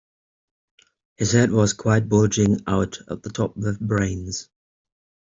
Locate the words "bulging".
2.09-2.61